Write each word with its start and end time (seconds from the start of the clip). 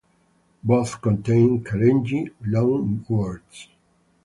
Both 0.63 0.99
contain 0.99 1.63
Kalenjin 1.63 2.31
loanwords. 2.43 3.67